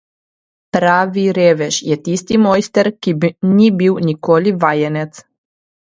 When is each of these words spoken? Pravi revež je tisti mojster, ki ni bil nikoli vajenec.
Pravi 0.75 1.25
revež 1.37 1.77
je 1.89 1.99
tisti 2.09 2.39
mojster, 2.45 2.91
ki 3.03 3.13
ni 3.53 3.71
bil 3.83 4.03
nikoli 4.11 4.59
vajenec. 4.65 5.25